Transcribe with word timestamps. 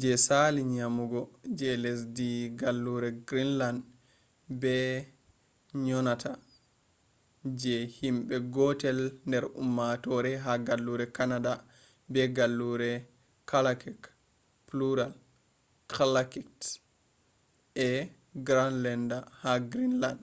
je 0.00 0.10
asali 0.18 0.60
nyinugo 0.70 1.20
je 1.58 1.70
lesdhi 1.82 2.30
gallure 2.60 3.10
greenland 3.28 3.80
be 4.60 4.76
nyonata 5.84 6.32
je 7.60 7.74
hinbe 7.96 8.36
gotel 8.54 8.98
der 9.30 9.44
ummatore 9.62 10.32
ha 10.44 10.52
gallure 10.66 11.06
canada 11.16 11.52
be 12.12 12.22
gallure 12.36 12.92
kalaalleq 13.50 14.02
plural 14.66 15.12
kalaallit 15.92 16.58
e 17.88 17.90
greenlander 18.46 19.22
ha 19.40 19.52
greenland 19.70 20.20